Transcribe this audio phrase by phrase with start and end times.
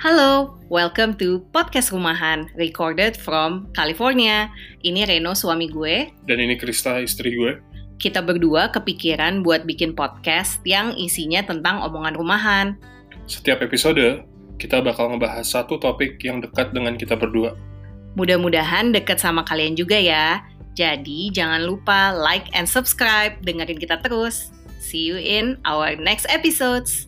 [0.00, 4.48] Halo, welcome to Podcast Rumahan, recorded from California.
[4.80, 6.08] Ini Reno, suami gue.
[6.24, 7.60] Dan ini Krista, istri gue.
[8.00, 12.66] Kita berdua kepikiran buat bikin podcast yang isinya tentang omongan rumahan.
[13.28, 14.24] Setiap episode,
[14.56, 17.52] kita bakal ngebahas satu topik yang dekat dengan kita berdua.
[18.16, 20.40] Mudah-mudahan dekat sama kalian juga ya.
[20.80, 24.48] Jadi jangan lupa like and subscribe, dengerin kita terus.
[24.80, 27.04] See you in our next episodes.